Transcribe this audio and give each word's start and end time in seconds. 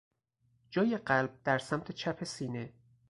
جای 0.69 0.97
قلب 0.97 1.43
در 1.43 1.57
سمت 1.57 1.91
چپ 1.91 2.23
سینه 2.23 2.73